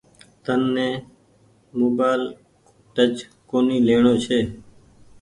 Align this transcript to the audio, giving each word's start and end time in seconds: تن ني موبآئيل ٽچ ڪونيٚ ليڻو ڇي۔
تن 0.43 0.61
ني 0.75 0.87
موبآئيل 1.79 2.23
ٽچ 2.95 3.15
ڪونيٚ 3.49 3.85
ليڻو 3.87 4.13
ڇي۔ 4.25 4.39